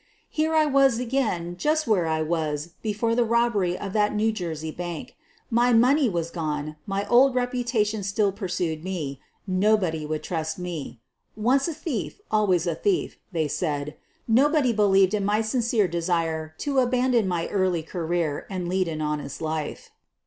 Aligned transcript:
Here 0.31 0.55
I 0.55 0.65
was 0.65 0.97
again 0.97 1.57
just 1.59 1.85
where 1.85 2.07
I 2.07 2.23
was 2.23 2.71
before 2.81 3.13
the 3.13 3.23
robbery 3.23 3.77
of 3.77 3.93
that 3.93 4.15
New 4.15 4.31
Jersey 4.31 4.71
bank. 4.71 5.15
My 5.51 5.73
money 5.73 6.09
was 6.09 6.31
gone, 6.31 6.75
my 6.87 7.07
old 7.07 7.35
reputation 7.35 8.01
still 8.01 8.31
pursued 8.31 8.83
me, 8.83 9.19
nobody 9.45 9.99
36 10.07 10.07
SOPHIE 10.07 10.07
LYONS 10.07 10.09
would 10.09 10.23
trust 10.23 10.57
me; 10.57 10.99
"once 11.35 11.67
a 11.67 11.73
thief, 11.75 12.19
always 12.31 12.65
a 12.65 12.73
thief," 12.73 13.19
they 13.31 13.47
said; 13.47 13.95
nobody 14.27 14.73
believed 14.73 15.13
in 15.13 15.23
my 15.23 15.39
sincere? 15.41 15.87
desire 15.87 16.55
to 16.57 16.79
abandon 16.79 17.27
my 17.27 17.47
early 17.49 17.83
career 17.83 18.47
and 18.49 18.67
lead 18.67 18.87
an 18.87 19.01
honest 19.03 19.39
life. 19.39 19.91